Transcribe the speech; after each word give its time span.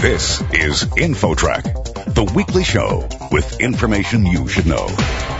This 0.00 0.40
is 0.54 0.84
InfoTrack, 0.84 2.14
the 2.14 2.24
weekly 2.34 2.64
show 2.64 3.06
with 3.30 3.60
information 3.60 4.24
you 4.24 4.48
should 4.48 4.64
know. 4.64 4.88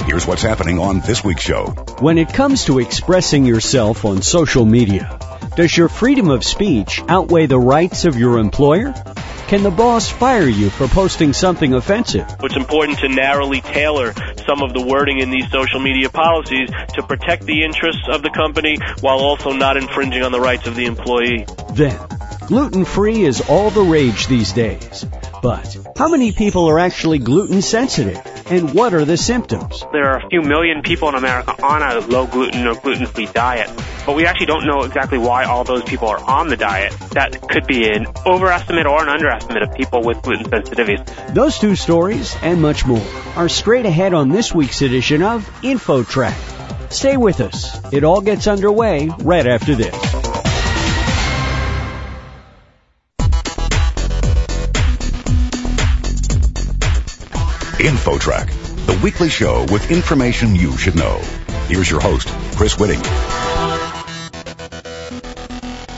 Here's 0.05 0.27
what's 0.27 0.43
happening 0.43 0.79
on 0.79 1.01
this 1.01 1.25
week's 1.25 1.41
show. 1.41 1.69
When 2.01 2.19
it 2.19 2.35
comes 2.35 2.67
to 2.67 2.79
expressing 2.79 3.47
yourself 3.47 4.05
on 4.05 4.21
social 4.21 4.67
media, 4.67 5.19
does 5.57 5.75
your 5.75 5.89
freedom 5.89 6.29
of 6.29 6.45
speech 6.45 7.01
outweigh 7.09 7.47
the 7.47 7.59
rights 7.59 8.05
of 8.05 8.19
your 8.19 8.39
employer? 8.39 8.93
Can 9.49 9.63
the 9.63 9.71
boss 9.71 10.11
fire 10.11 10.47
you 10.47 10.69
for 10.69 10.87
posting 10.89 11.33
something 11.33 11.73
offensive? 11.73 12.27
It's 12.43 12.55
important 12.55 12.99
to 12.99 13.09
narrowly 13.09 13.63
tailor 13.63 14.13
some 14.47 14.63
of 14.63 14.75
the 14.75 14.85
wording 14.87 15.21
in 15.21 15.31
these 15.31 15.51
social 15.51 15.81
media 15.81 16.11
policies 16.11 16.69
to 16.97 17.03
protect 17.03 17.47
the 17.47 17.65
interests 17.65 18.07
of 18.13 18.21
the 18.21 18.31
company 18.31 18.77
while 19.01 19.21
also 19.21 19.53
not 19.53 19.79
infringing 19.79 20.23
on 20.23 20.33
the 20.33 20.41
rights 20.41 20.67
of 20.67 20.77
the 20.77 20.85
employee. 20.85 21.47
Then, 21.73 21.99
gluten 22.51 22.85
free 22.85 23.23
is 23.23 23.41
all 23.49 23.71
the 23.71 23.81
rage 23.81 24.27
these 24.27 24.53
days. 24.53 25.07
But 25.41 25.77
how 25.97 26.09
many 26.09 26.33
people 26.33 26.69
are 26.69 26.81
actually 26.81 27.21
gluten 27.21 27.63
sensitive? 27.63 28.21
And 28.47 28.75
what 28.75 28.93
are 28.93 29.05
the 29.05 29.17
symptoms? 29.17 29.85
There 29.93 30.11
are 30.11 30.19
a 30.19 30.29
few 30.29 30.43
million 30.43 30.83
people 30.83 31.09
in 31.11 31.15
America 31.15 31.55
on 31.63 31.81
a 31.81 32.01
low 32.01 32.27
gluten 32.27 32.67
or 32.67 32.75
gluten 32.75 33.07
free 33.07 33.27
diet, 33.27 33.71
but 34.05 34.17
we 34.17 34.27
actually 34.27 34.47
don't 34.47 34.67
know 34.67 34.83
exactly 34.83 35.17
why 35.17 35.45
all 35.45 35.63
those 35.63 35.85
people 35.85 36.09
are 36.09 36.19
on 36.19 36.49
the 36.49 36.57
diet. 36.57 36.93
That 37.13 37.41
could 37.49 37.69
be 37.69 37.89
an 37.89 38.09
overestimate 38.27 38.87
or 38.87 39.01
an 39.01 39.09
underestimate 39.09 39.63
of 39.63 39.73
people 39.75 40.03
with 40.03 40.21
gluten 40.21 40.47
sensitivities. 40.47 41.33
Those 41.33 41.57
two 41.57 41.77
stories 41.77 42.37
and 42.43 42.61
much 42.61 42.85
more 42.85 43.07
are 43.37 43.49
straight 43.49 43.87
ahead 43.87 44.13
on 44.13 44.29
this 44.29 44.53
week's 44.53 44.83
edition 44.83 45.23
of 45.23 45.49
InfoTrack. 45.63 46.91
Stay 46.93 47.17
with 47.17 47.41
us. 47.41 47.93
It 47.93 48.03
all 48.03 48.21
gets 48.21 48.49
underway 48.49 49.09
right 49.21 49.47
after 49.47 49.77
this. 49.77 50.10
InfoTrack, 57.81 58.87
the 58.87 59.01
weekly 59.03 59.31
show 59.31 59.67
with 59.73 59.91
information 59.91 60.55
you 60.55 60.77
should 60.77 60.97
know. 60.97 61.19
Here's 61.67 61.91
your 61.91 62.01
host, 62.01 62.29
Chris 62.57 62.77
Whitting. 62.77 63.03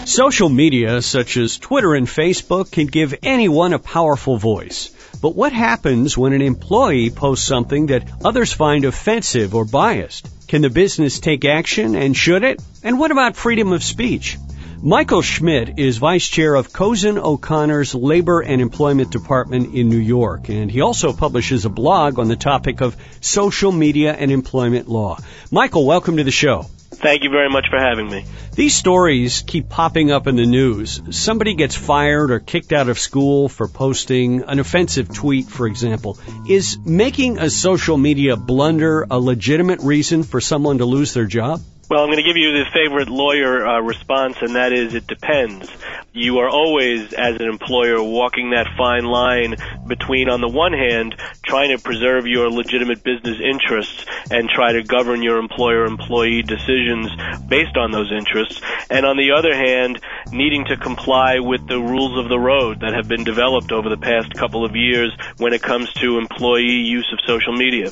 Social 0.07 0.49
media 0.49 1.03
such 1.03 1.37
as 1.37 1.59
Twitter 1.59 1.95
and 1.95 2.07
Facebook 2.07 2.71
can 2.71 2.87
give 2.87 3.15
anyone 3.23 3.73
a 3.73 3.79
powerful 3.81 4.37
voice. 4.37 4.91
But 5.21 5.35
what 5.35 5.53
happens 5.53 6.17
when 6.17 6.33
an 6.33 6.43
employee 6.43 7.11
posts 7.11 7.47
something 7.47 7.87
that 7.87 8.09
others 8.25 8.53
find 8.53 8.85
offensive 8.85 9.55
or 9.55 9.65
biased? 9.65 10.29
Can 10.47 10.63
the 10.63 10.71
business 10.71 11.19
take 11.19 11.45
action 11.45 11.97
and 11.97 12.17
should 12.17 12.45
it? 12.45 12.61
And 12.85 12.99
what 12.99 13.11
about 13.11 13.37
freedom 13.37 13.73
of 13.73 13.83
speech? 13.83 14.39
Michael 14.85 15.23
Schmidt 15.23 15.79
is 15.79 15.99
vice 15.99 16.27
chair 16.27 16.57
of 16.57 16.73
Cozen 16.73 17.17
O'Connor's 17.17 17.95
Labor 17.95 18.41
and 18.41 18.61
Employment 18.61 19.13
Department 19.13 19.77
in 19.77 19.89
New 19.89 19.97
York, 19.97 20.49
and 20.49 20.69
he 20.69 20.81
also 20.81 21.13
publishes 21.13 21.65
a 21.65 21.69
blog 21.69 22.19
on 22.19 22.27
the 22.27 22.35
topic 22.35 22.81
of 22.81 22.97
social 23.21 23.71
media 23.71 24.13
and 24.13 24.33
employment 24.33 24.89
law. 24.89 25.21
Michael, 25.53 25.87
welcome 25.87 26.17
to 26.17 26.25
the 26.25 26.33
show. 26.33 26.67
Thank 26.91 27.23
you 27.23 27.31
very 27.31 27.49
much 27.49 27.67
for 27.71 27.79
having 27.79 28.11
me. 28.11 28.25
These 28.57 28.75
stories 28.75 29.45
keep 29.47 29.69
popping 29.69 30.11
up 30.11 30.27
in 30.27 30.35
the 30.35 30.47
news. 30.47 31.01
Somebody 31.11 31.55
gets 31.55 31.77
fired 31.77 32.33
or 32.33 32.41
kicked 32.41 32.73
out 32.73 32.89
of 32.89 32.99
school 32.99 33.49
for 33.49 33.69
posting 33.69 34.43
an 34.43 34.59
offensive 34.59 35.15
tweet, 35.15 35.47
for 35.47 35.69
example. 35.69 36.19
Is 36.49 36.77
making 36.77 37.39
a 37.39 37.51
social 37.51 37.97
media 37.97 38.37
blunder 38.37 39.07
a 39.09 39.21
legitimate 39.21 39.79
reason 39.79 40.25
for 40.25 40.41
someone 40.41 40.79
to 40.79 40.85
lose 40.87 41.15
their 41.15 41.27
job? 41.27 41.61
Well, 41.93 42.01
I'm 42.01 42.09
going 42.09 42.25
to 42.25 42.27
give 42.27 42.39
you 42.39 42.53
the 42.53 42.71
favorite 42.73 43.11
lawyer 43.11 43.67
uh, 43.67 43.83
response, 43.83 44.39
and 44.41 44.57
that 44.57 44.73
is 44.73 44.95
it 44.95 45.07
depends. 45.07 45.71
You 46.15 46.39
are 46.39 46.49
always, 46.49 47.13
as 47.13 47.37
an 47.37 47.47
employer, 47.47 48.03
walking 48.03 48.53
that 48.53 48.67
fine 48.79 49.05
line 49.05 49.57
between, 49.87 50.31
on 50.31 50.41
the 50.41 50.49
one 50.49 50.73
hand, 50.73 51.15
trying 51.45 51.77
to 51.77 51.83
preserve 51.83 52.27
your 52.27 52.51
legitimate 52.51 53.05
business 53.05 53.37
interests 53.45 54.07
and 54.31 54.49
try 54.49 54.73
to 54.73 54.83
govern 54.83 55.23
your 55.23 55.37
employer-employee 55.37 56.45
decisions 56.45 57.11
based 57.47 57.77
on 57.77 57.91
those 57.91 58.11
interests, 58.11 58.63
and 58.89 59.05
on 59.05 59.19
the 59.19 59.33
other 59.33 59.55
hand, 59.55 60.01
needing 60.33 60.65
to 60.65 60.79
comply 60.79 61.41
with 61.41 61.69
the 61.69 61.79
rules 61.79 62.19
of 62.19 62.31
the 62.31 62.41
road 62.41 62.81
that 62.81 62.95
have 62.95 63.07
been 63.07 63.25
developed 63.25 63.71
over 63.71 63.91
the 63.91 63.99
past 63.99 64.33
couple 64.33 64.65
of 64.65 64.75
years 64.75 65.13
when 65.37 65.53
it 65.53 65.61
comes 65.61 65.93
to 65.93 66.17
employee 66.17 66.89
use 66.89 67.13
of 67.13 67.19
social 67.27 67.53
media. 67.53 67.91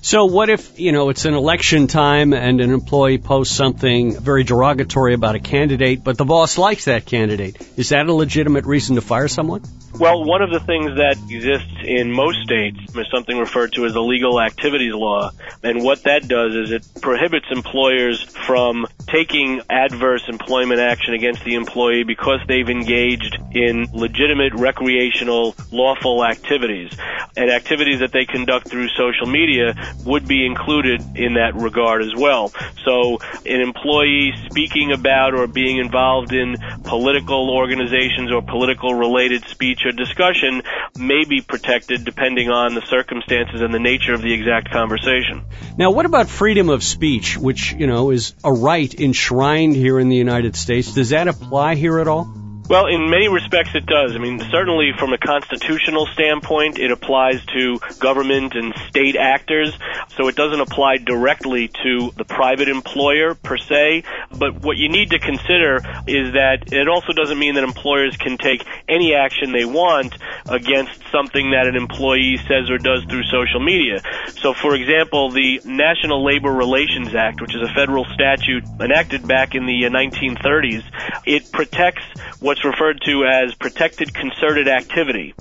So 0.00 0.26
what 0.26 0.48
if, 0.48 0.78
you 0.78 0.92
know, 0.92 1.08
it's 1.10 1.24
an 1.24 1.34
election 1.34 1.86
time 1.86 2.32
and 2.32 2.60
an 2.60 2.72
employee 2.72 3.18
posts 3.18 3.54
something 3.54 4.18
very 4.18 4.44
derogatory 4.44 5.14
about 5.14 5.34
a 5.34 5.40
candidate, 5.40 6.04
but 6.04 6.16
the 6.16 6.24
boss 6.24 6.56
likes 6.56 6.86
that 6.86 7.04
candidate? 7.04 7.56
Is 7.76 7.90
that 7.90 8.06
a 8.06 8.12
legitimate 8.12 8.64
reason 8.64 8.96
to 8.96 9.02
fire 9.02 9.28
someone? 9.28 9.62
Well, 9.98 10.24
one 10.24 10.42
of 10.42 10.50
the 10.50 10.60
things 10.60 10.96
that 10.96 11.16
exists 11.28 11.72
in 11.84 12.12
most 12.12 12.42
states 12.42 12.87
is 13.00 13.06
something 13.10 13.38
referred 13.38 13.72
to 13.74 13.86
as 13.86 13.92
the 13.92 14.02
legal 14.02 14.40
activities 14.40 14.94
law. 14.94 15.30
And 15.62 15.82
what 15.82 16.04
that 16.04 16.28
does 16.28 16.54
is 16.54 16.70
it 16.70 16.86
prohibits 17.00 17.46
employers 17.50 18.22
from 18.46 18.86
taking 19.10 19.60
adverse 19.70 20.22
employment 20.28 20.80
action 20.80 21.14
against 21.14 21.44
the 21.44 21.54
employee 21.54 22.04
because 22.04 22.40
they've 22.46 22.68
engaged 22.68 23.38
in 23.50 23.88
legitimate 23.92 24.54
recreational 24.54 25.54
lawful 25.70 26.24
activities. 26.24 26.90
And 27.36 27.50
activities 27.50 28.00
that 28.00 28.12
they 28.12 28.24
conduct 28.24 28.68
through 28.68 28.88
social 28.88 29.26
media 29.26 29.74
would 30.04 30.26
be 30.26 30.44
included 30.44 31.04
in 31.14 31.34
that 31.34 31.54
regard 31.54 32.02
as 32.02 32.14
well. 32.14 32.52
So 32.84 33.18
an 33.46 33.60
employee 33.60 34.34
speaking 34.46 34.92
about 34.92 35.34
or 35.34 35.46
being 35.46 35.78
involved 35.78 36.32
in 36.32 36.56
political 36.84 37.50
organizations 37.50 38.32
or 38.32 38.42
political 38.42 38.94
related 38.94 39.44
speech 39.48 39.80
or 39.84 39.92
discussion 39.92 40.62
may 40.96 41.24
be 41.24 41.40
protected 41.40 42.04
depending 42.04 42.50
on 42.50 42.74
the 42.74 42.82
circumstances 42.88 43.60
and 43.60 43.72
the 43.72 43.78
nature 43.78 44.14
of 44.14 44.22
the 44.22 44.32
exact 44.32 44.70
conversation. 44.70 45.44
Now, 45.76 45.90
what 45.90 46.06
about 46.06 46.28
freedom 46.28 46.68
of 46.68 46.82
speech, 46.82 47.36
which, 47.36 47.72
you 47.72 47.86
know, 47.86 48.10
is 48.10 48.34
a 48.44 48.52
right 48.52 48.92
enshrined 48.92 49.76
here 49.76 49.98
in 49.98 50.08
the 50.08 50.16
United 50.16 50.56
States? 50.56 50.94
Does 50.94 51.10
that 51.10 51.28
apply 51.28 51.74
here 51.74 51.98
at 51.98 52.08
all? 52.08 52.32
Well, 52.68 52.84
in 52.86 53.08
many 53.08 53.28
respects 53.28 53.74
it 53.74 53.86
does. 53.86 54.14
I 54.14 54.18
mean, 54.18 54.40
certainly 54.50 54.92
from 54.98 55.14
a 55.14 55.18
constitutional 55.18 56.04
standpoint, 56.12 56.78
it 56.78 56.90
applies 56.90 57.42
to 57.46 57.78
government 57.98 58.54
and 58.54 58.74
state 58.88 59.16
actors, 59.16 59.72
so 60.10 60.28
it 60.28 60.36
doesn't 60.36 60.60
apply 60.60 60.98
directly 60.98 61.68
to 61.82 62.12
the 62.14 62.26
private 62.26 62.68
employer 62.68 63.34
per 63.34 63.56
se. 63.56 64.04
But 64.36 64.60
what 64.60 64.76
you 64.76 64.90
need 64.90 65.12
to 65.12 65.18
consider 65.18 65.76
is 66.06 66.34
that 66.34 66.70
it 66.70 66.88
also 66.88 67.14
doesn't 67.14 67.38
mean 67.38 67.54
that 67.54 67.64
employers 67.64 68.14
can 68.18 68.36
take 68.36 68.62
any 68.86 69.14
action 69.14 69.52
they 69.52 69.64
want 69.64 70.14
against 70.46 71.00
something 71.10 71.52
that 71.52 71.66
an 71.66 71.74
employee 71.74 72.36
says 72.48 72.68
or 72.68 72.76
does 72.76 73.02
through 73.08 73.24
social 73.24 73.60
media. 73.60 74.02
So, 74.42 74.52
for 74.52 74.74
example, 74.74 75.30
the 75.30 75.62
National 75.64 76.22
Labor 76.22 76.52
Relations 76.52 77.14
Act, 77.14 77.40
which 77.40 77.56
is 77.56 77.62
a 77.62 77.72
federal 77.72 78.04
statute 78.12 78.64
enacted 78.78 79.26
back 79.26 79.54
in 79.54 79.64
the 79.64 79.86
uh, 79.86 79.88
1930s, 79.88 80.84
it 81.24 81.50
protects 81.50 82.04
what 82.40 82.57
what's 82.58 82.64
referred 82.64 83.00
to 83.02 83.24
as 83.24 83.54
protected 83.54 84.12
concerted 84.14 84.68
activity. 84.68 85.34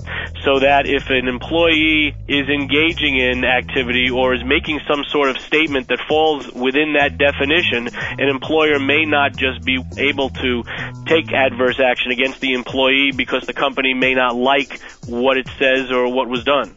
So 0.43 0.59
that 0.59 0.85
if 0.85 1.09
an 1.09 1.27
employee 1.27 2.15
is 2.27 2.47
engaging 2.49 3.17
in 3.17 3.43
activity 3.43 4.09
or 4.09 4.33
is 4.33 4.43
making 4.43 4.81
some 4.87 5.03
sort 5.09 5.29
of 5.29 5.37
statement 5.37 5.87
that 5.87 5.99
falls 6.07 6.51
within 6.51 6.93
that 6.93 7.17
definition, 7.17 7.89
an 7.93 8.29
employer 8.29 8.79
may 8.79 9.05
not 9.05 9.35
just 9.35 9.63
be 9.63 9.83
able 9.97 10.29
to 10.29 10.63
take 11.05 11.31
adverse 11.33 11.79
action 11.79 12.11
against 12.11 12.39
the 12.39 12.53
employee 12.53 13.11
because 13.15 13.45
the 13.45 13.53
company 13.53 13.93
may 13.93 14.13
not 14.13 14.35
like 14.35 14.79
what 15.07 15.37
it 15.37 15.47
says 15.57 15.91
or 15.91 16.11
what 16.13 16.27
was 16.27 16.43
done. 16.43 16.75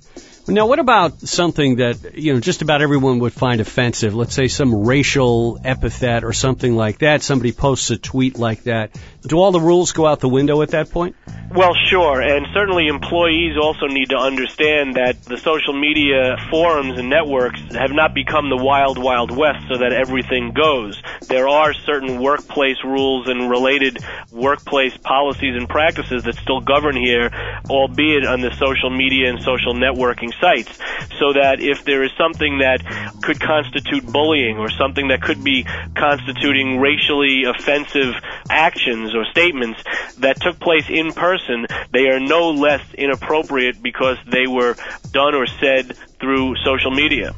Now, 0.49 0.67
what 0.67 0.79
about 0.79 1.21
something 1.21 1.77
that, 1.77 2.15
you 2.19 2.35
know, 2.35 2.41
just 2.41 2.63
about 2.63 2.83
everyone 2.83 3.21
would 3.21 3.33
find 3.33 3.61
offensive? 3.61 4.15
Let's 4.15 4.35
say 4.35 4.49
some 4.49 4.87
racial 4.87 5.61
epithet 5.63 6.25
or 6.25 6.33
something 6.33 6.75
like 6.75 6.99
that. 6.99 7.23
Somebody 7.23 7.53
posts 7.53 7.91
a 7.91 7.99
tweet 7.99 8.39
like 8.39 8.65
that. 8.65 8.99
Do 9.23 9.37
all 9.37 9.53
the 9.53 9.61
rules 9.61 9.93
go 9.93 10.07
out 10.07 10.21
the 10.21 10.29
window 10.29 10.63
at 10.63 10.71
that 10.71 10.91
point? 10.91 11.15
Well, 11.53 11.75
sure, 11.91 12.23
and 12.23 12.47
certainly 12.55 12.87
employees 12.87 13.57
also 13.61 13.87
need 13.87 14.11
to 14.11 14.17
understand 14.17 14.95
that 14.95 15.25
the 15.25 15.37
social 15.37 15.73
media 15.73 16.37
forums 16.49 16.97
and 16.97 17.11
networks 17.11 17.61
have 17.75 17.91
not 17.91 18.15
become 18.15 18.49
the 18.51 18.57
wild, 18.57 18.99
wild 18.99 19.37
west 19.37 19.67
so 19.69 19.79
that 19.79 19.93
everything 19.93 20.53
goes. 20.53 21.03
There 21.27 21.49
are 21.49 21.75
certain 21.75 22.23
workplace 22.23 22.77
rules 22.85 23.27
and 23.27 23.51
related 23.51 23.99
workplace 24.31 24.97
policies 24.97 25.57
and 25.57 25.69
practices 25.69 26.23
that 26.23 26.37
still 26.37 26.61
govern 26.61 26.95
here, 26.95 27.31
albeit 27.69 28.25
on 28.25 28.41
the 28.43 28.55
social 28.55 28.91
media 28.91 29.29
and 29.29 29.43
social 29.43 29.75
networking 29.75 30.33
sites, 30.41 30.79
so 31.19 31.33
that 31.35 31.59
if 31.61 31.85
there 31.85 32.03
is 32.03 32.11
something 32.17 32.59
that 32.59 32.81
could 33.23 33.41
constitute 33.41 34.05
bullying 34.07 34.59
or 34.59 34.71
something 34.71 35.09
that 35.09 35.23
could 35.23 35.43
be 35.45 35.65
constituting 35.95 36.79
racially 36.81 37.45
offensive 37.45 38.15
actions 38.49 39.15
or 39.15 39.25
statements 39.27 39.81
that 40.19 40.41
took 40.41 40.59
place 40.59 40.89
in 40.89 41.13
person, 41.13 41.67
they 41.93 42.09
are 42.09 42.21
no 42.21 42.51
less 42.51 42.83
inappropriate 42.95 43.83
because 43.83 44.17
they 44.31 44.47
were 44.47 44.77
done 45.13 45.35
or 45.35 45.47
said 45.47 45.97
through 46.21 46.57
social 46.65 46.91
media. 46.91 47.35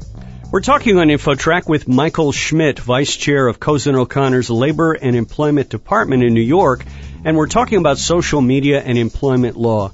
We're 0.51 0.61
talking 0.61 0.99
on 0.99 1.07
InfoTrack 1.07 1.67
with 1.67 1.87
Michael 1.87 2.31
Schmidt, 2.31 2.77
Vice 2.77 3.17
Chair 3.17 3.47
of 3.47 3.59
Cozen 3.59 3.95
O'Connor's 3.95 4.51
Labor 4.51 4.93
and 4.93 5.15
Employment 5.15 5.69
Department 5.69 6.21
in 6.21 6.35
New 6.35 6.41
York, 6.41 6.85
and 7.25 7.35
we're 7.35 7.47
talking 7.47 7.79
about 7.79 7.97
social 7.97 8.39
media 8.39 8.79
and 8.79 8.95
employment 8.95 9.57
law. 9.57 9.91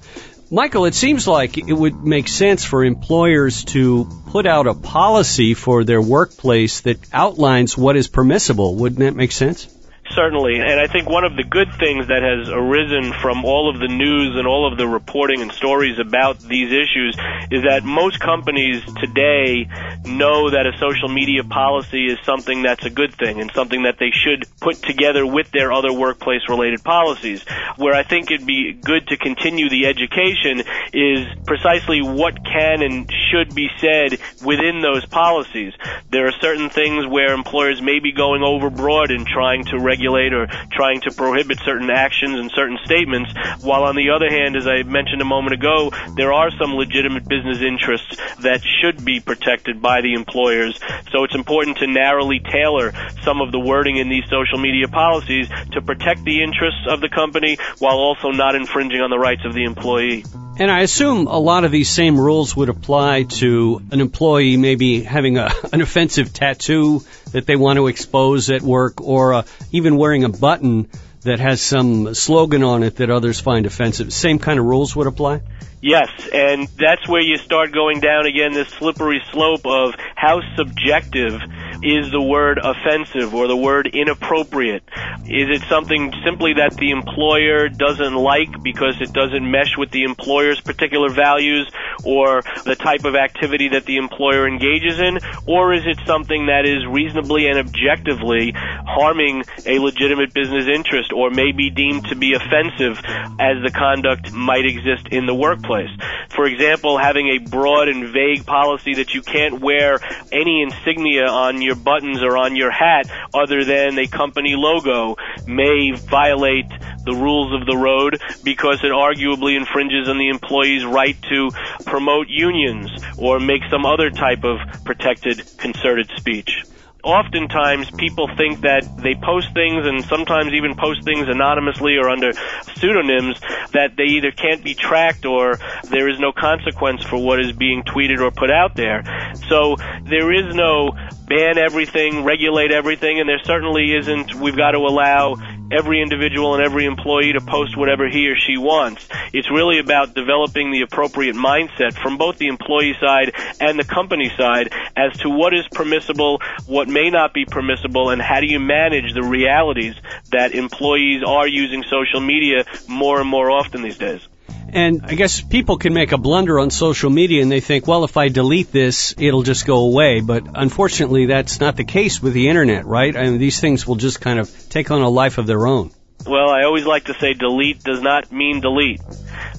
Michael, 0.52 0.86
it 0.86 0.96
seems 0.96 1.28
like 1.28 1.60
it 1.60 1.74
would 1.74 2.04
make 2.04 2.28
sense 2.28 2.64
for 2.66 2.84
employers 2.84 3.66
to 3.66 4.10
put 4.32 4.48
out 4.48 4.66
a 4.66 4.74
policy 4.74 5.54
for 5.54 5.84
their 5.84 6.02
workplace 6.02 6.82
that 6.82 6.98
outlines 7.14 7.78
what 7.78 7.96
is 7.96 8.08
permissible. 8.08 8.76
Wouldn't 8.76 9.00
that 9.00 9.16
make 9.16 9.32
sense? 9.32 9.68
Certainly, 10.16 10.56
and 10.56 10.80
I 10.80 10.88
think 10.88 11.08
one 11.08 11.24
of 11.24 11.36
the 11.36 11.44
good 11.44 11.72
things 11.78 12.08
that 12.08 12.24
has 12.24 12.50
arisen 12.50 13.14
from 13.22 13.46
all 13.46 13.70
of 13.70 13.80
the 13.80 13.88
news 13.88 14.36
and 14.38 14.48
all 14.48 14.70
of 14.70 14.76
the 14.76 14.88
reporting 14.88 15.42
and 15.42 15.52
stories 15.52 16.00
about 16.00 16.40
these 16.40 16.74
issues 16.74 17.16
is 17.52 17.64
that 17.64 17.84
most 17.84 18.20
companies 18.20 18.82
today 19.00 19.70
know 20.06 20.50
that 20.50 20.66
a 20.66 20.76
social 20.80 21.10
media 21.10 21.44
policy 21.44 22.08
is 22.08 22.18
something 22.26 22.64
that's 22.64 22.86
a 22.86 22.90
good 22.90 23.14
thing 23.14 23.40
and 23.40 23.52
something 23.54 23.84
that 23.84 24.00
they 24.00 24.10
should 24.10 24.46
put 24.60 24.82
together 24.82 25.26
with 25.28 25.52
their 25.52 25.72
other 25.72 25.94
workplace 25.94 26.42
related 26.50 26.84
policies. 26.84 27.46
Where 27.78 27.94
I 27.94 28.02
think 28.02 28.32
it'd 28.32 28.48
be 28.48 28.74
good 28.74 29.08
to 29.10 29.18
continue 29.18 29.70
the 29.70 29.86
education 29.86 30.64
is 30.92 31.28
precisely 31.46 32.02
what 32.02 32.44
can 32.44 32.82
and 32.82 33.10
should 33.30 33.54
be 33.54 33.70
said 33.78 34.20
within 34.44 34.82
those 34.82 35.06
policies. 35.06 35.74
There 36.10 36.28
are 36.28 36.34
certain 36.42 36.72
things 36.72 37.06
where 37.06 37.34
employers 37.34 37.80
may 37.80 38.00
be 38.00 38.12
going 38.12 38.42
overboard 38.42 39.12
in 39.12 39.26
trying 39.26 39.66
to 39.66 39.78
regulate 39.78 39.99
regulate 40.00 40.34
or 40.34 40.48
trying 40.72 41.02
to 41.02 41.12
prohibit 41.12 41.60
certain 41.66 41.90
actions 41.90 42.40
and 42.40 42.50
certain 42.56 42.78
statements, 42.86 43.32
while 43.62 43.84
on 43.84 43.96
the 43.96 44.10
other 44.12 44.30
hand, 44.30 44.56
as 44.56 44.66
I 44.66 44.84
mentioned 44.84 45.22
a 45.22 45.26
moment 45.26 45.54
ago, 45.54 45.92
there 46.16 46.32
are 46.32 46.50
some 46.58 46.74
legitimate 46.76 47.28
business 47.28 47.62
interests 47.62 48.16
that 48.40 48.62
should 48.64 49.04
be 49.04 49.20
protected 49.20 49.82
by 49.82 50.02
the 50.02 50.14
employers. 50.14 50.80
So 51.12 51.26
it's 51.26 51.36
important 51.36 51.78
to 51.80 51.88
narrowly 51.88 52.40
tailor 52.40 52.94
some 53.24 53.42
of 53.42 53.52
the 53.52 53.60
wording 53.60 53.98
in 53.98 54.08
these 54.08 54.24
social 54.30 54.58
media 54.58 54.88
policies 54.88 55.50
to 55.74 55.82
protect 55.82 56.24
the 56.24 56.42
interests 56.42 56.86
of 56.88 57.02
the 57.02 57.10
company 57.10 57.58
while 57.80 57.98
also 57.98 58.32
not 58.32 58.56
infringing 58.56 59.02
on 59.02 59.10
the 59.10 59.20
rights 59.20 59.42
of 59.46 59.54
the 59.54 59.66
employee. 59.66 60.24
And 60.60 60.70
I 60.70 60.82
assume 60.82 61.28
a 61.28 61.40
lot 61.40 61.64
of 61.64 61.72
these 61.72 61.90
same 61.90 62.20
rules 62.20 62.54
would 62.54 62.68
apply 62.68 63.24
to 63.24 63.82
an 63.92 64.02
employee 64.02 64.58
maybe 64.58 65.02
having 65.02 65.38
a, 65.38 65.50
an 65.74 65.80
offensive 65.80 66.34
tattoo 66.34 67.02
that 67.32 67.46
they 67.46 67.56
want 67.56 67.78
to 67.78 67.88
expose 67.88 68.50
at 68.50 68.62
work 68.62 69.00
or 69.00 69.36
uh, 69.36 69.44
even 69.72 69.96
wearing 69.96 70.26
a 70.26 70.30
button 70.30 70.90
that 71.22 71.40
has 71.40 71.62
some 71.62 72.14
slogan 72.14 72.64
on 72.64 72.84
it 72.84 72.98
that 72.98 73.10
others 73.10 73.40
find 73.40 73.66
offensive. 73.66 74.12
Same 74.12 74.38
kind 74.38 74.60
of 74.60 74.66
rules 74.66 74.94
would 74.98 75.08
apply? 75.08 75.42
Yes, 75.82 76.10
and 76.34 76.68
that's 76.78 77.08
where 77.08 77.22
you 77.22 77.38
start 77.38 77.72
going 77.72 78.02
down 78.02 78.26
again 78.26 78.52
this 78.52 78.68
slippery 78.68 79.22
slope 79.32 79.66
of 79.66 79.96
how 80.16 80.42
subjective 80.58 81.42
is 81.84 82.12
the 82.12 82.22
word 82.22 82.60
offensive 82.62 83.34
or 83.34 83.48
the 83.48 83.56
word 83.56 83.88
inappropriate? 83.88 84.84
Is 85.26 85.48
it 85.50 85.62
something 85.70 86.12
simply 86.26 86.54
that 86.54 86.76
the 86.76 86.92
employer 86.92 87.70
doesn't 87.70 88.16
like 88.16 88.62
because 88.64 89.00
it 89.00 89.14
doesn't 89.14 89.50
mesh 89.50 89.78
with 89.78 89.92
the 89.92 90.04
employer's 90.04 90.60
particular 90.60 91.10
values 91.10 91.70
or 92.04 92.42
the 92.66 92.76
type 92.76 93.06
of 93.06 93.16
activity 93.16 93.70
that 93.70 93.86
the 93.86 93.98
employer 93.98 94.48
engages 94.48 95.00
in? 95.00 95.20
Or 95.48 95.74
is 95.74 95.86
it 95.86 96.00
something 96.06 96.48
that 96.48 96.66
is 96.66 96.86
reasonably 96.88 97.48
and 97.48 97.60
objectively 97.60 98.54
harming 98.56 99.44
a 99.66 99.80
legitimate 99.80 100.34
business 100.34 100.66
interest 100.68 101.14
or 101.14 101.30
may 101.30 101.52
be 101.52 101.70
deemed 101.70 102.06
to 102.08 102.16
be 102.16 102.34
offensive 102.34 103.00
as 103.40 103.62
the 103.64 103.72
conduct 103.74 104.32
might 104.34 104.66
exist 104.66 105.08
in 105.12 105.26
the 105.26 105.36
workplace? 105.36 105.90
For 106.36 106.46
example, 106.46 106.98
having 106.98 107.28
a 107.28 107.38
broad 107.38 107.88
and 107.88 108.10
vague 108.10 108.46
policy 108.46 108.96
that 108.96 109.14
you 109.14 109.22
can't 109.22 109.62
wear 109.62 110.00
any 110.32 110.62
insignia 110.62 111.28
on 111.28 111.62
your 111.70 111.76
buttons 111.76 112.24
or 112.24 112.36
on 112.36 112.56
your 112.56 112.72
hat 112.72 113.08
other 113.32 113.64
than 113.64 114.00
a 114.00 114.08
company 114.08 114.56
logo 114.56 115.16
may 115.46 115.92
violate 115.92 116.72
the 117.06 117.14
rules 117.14 117.54
of 117.54 117.68
the 117.68 117.78
road 117.78 118.20
because 118.44 118.80
it 118.84 118.92
arguably 118.92 119.56
infringes 119.56 120.10
on 120.10 120.18
the 120.18 120.30
employee's 120.30 120.84
right 120.84 121.22
to 121.30 121.52
promote 121.86 122.28
unions 122.28 122.90
or 123.18 123.40
make 123.40 123.62
some 123.70 123.86
other 123.86 124.10
type 124.10 124.44
of 124.44 124.58
protected 124.84 125.46
concerted 125.58 126.10
speech 126.18 126.64
oftentimes 127.04 127.90
people 127.92 128.30
think 128.36 128.62
that 128.62 128.90
they 128.98 129.16
post 129.16 129.54
things 129.54 129.86
and 129.86 130.04
sometimes 130.06 130.54
even 130.54 130.76
post 130.76 131.04
things 131.04 131.28
anonymously 131.28 131.98
or 131.98 132.10
under 132.10 132.34
pseudonyms 132.76 133.40
that 133.72 133.96
they 133.96 134.04
either 134.04 134.32
can't 134.32 134.64
be 134.64 134.76
tracked 134.76 135.26
or 135.26 135.60
there 135.90 136.10
is 136.10 136.20
no 136.20 136.32
consequence 136.32 137.04
for 137.04 137.18
what 137.18 137.40
is 137.40 137.52
being 137.54 137.84
tweeted 137.84 138.20
or 138.20 138.32
put 138.32 138.52
out 138.52 138.76
there. 138.76 139.04
So 139.48 139.78
there 140.06 140.32
is 140.34 140.54
no 140.56 140.92
ban 141.30 141.58
everything, 141.58 142.24
regulate 142.24 142.72
everything, 142.72 143.20
and 143.20 143.30
there 143.30 143.40
certainly 143.44 143.94
isn't, 143.96 144.36
we've 144.36 144.58
got 144.58 144.72
to 144.72 144.80
allow 144.80 145.36
every 145.72 146.02
individual 146.02 146.56
and 146.56 146.64
every 146.64 146.86
employee 146.86 147.34
to 147.34 147.42
post 147.42 147.78
whatever 147.78 148.08
he 148.08 148.28
or 148.30 148.36
she 148.36 148.58
wants. 148.58 149.08
It's 149.34 149.50
really 149.52 149.80
about 149.80 150.14
developing 150.14 150.72
the 150.72 150.82
appropriate 150.82 151.36
mindset 151.36 151.94
from 151.94 152.18
both 152.18 152.38
the 152.38 152.48
employee 152.48 152.96
side 153.00 153.34
and 153.60 153.78
the 153.78 153.84
company 153.84 154.32
side 154.38 154.72
as 154.96 155.18
to 155.20 155.30
what 155.30 155.54
is 155.54 155.68
permissible, 155.72 156.42
what 156.66 156.88
may 156.88 157.10
not 157.10 157.34
be 157.34 157.46
permissible, 157.46 158.10
and 158.10 158.22
how 158.22 158.40
do 158.40 158.48
you 158.48 158.60
manage 158.60 159.14
the 159.14 159.24
realities 159.24 159.96
that 160.32 160.54
employees 160.54 161.24
are 161.26 161.48
using 161.48 161.84
social 161.84 162.20
media 162.20 162.66
more 162.88 163.20
and 163.20 163.30
more 163.30 163.52
often 163.52 163.82
these 163.82 163.98
days. 163.98 164.28
And 164.74 165.06
I 165.06 165.16
guess 165.16 165.42
people 165.42 165.78
can 165.78 165.94
make 165.94 166.12
a 166.12 166.18
blunder 166.18 166.60
on 166.60 166.70
social 166.70 167.10
media 167.10 167.42
and 167.42 167.52
they 167.52 167.60
think, 167.60 167.88
well, 167.88 168.04
if 168.04 168.18
I 168.18 168.30
delete 168.30 168.72
this, 168.72 169.16
it'll 169.18 169.44
just 169.44 169.66
go 169.66 169.86
away. 169.86 170.22
But 170.22 170.46
unfortunately, 170.54 171.28
that's 171.28 171.60
not 171.60 171.76
the 171.76 171.84
case 171.84 172.22
with 172.22 172.34
the 172.34 172.50
internet, 172.50 172.86
right? 172.86 173.16
I 173.16 173.30
mean, 173.30 173.40
these 173.40 173.60
things 173.60 173.88
will 173.88 173.96
just 173.96 174.22
kind 174.22 174.40
of 174.40 174.70
take 174.70 174.92
on 174.92 175.02
a 175.02 175.10
life 175.10 175.38
of 175.38 175.48
their 175.48 175.68
own. 175.68 175.92
Well, 176.26 176.50
I 176.50 176.64
always 176.64 176.86
like 176.86 177.06
to 177.06 177.14
say 177.14 177.34
delete 177.34 177.82
does 177.84 178.02
not 178.02 178.32
mean 178.32 178.60
delete. 178.60 179.02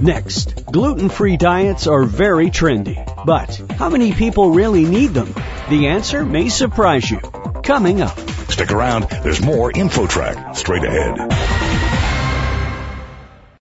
Next, 0.00 0.64
gluten 0.66 1.08
free 1.08 1.36
diets 1.36 1.86
are 1.86 2.04
very 2.04 2.50
trendy. 2.50 2.96
But 3.24 3.60
how 3.78 3.90
many 3.90 4.12
people 4.12 4.50
really 4.50 4.84
need 4.84 5.08
them? 5.08 5.34
The 5.68 5.88
answer 5.88 6.24
may 6.24 6.48
surprise 6.48 7.10
you. 7.10 7.18
Coming 7.64 8.00
up. 8.00 8.16
Stick 8.48 8.70
around, 8.70 9.08
there's 9.24 9.42
more 9.42 9.72
InfoTrack 9.72 10.54
straight 10.54 10.84
ahead. 10.84 11.45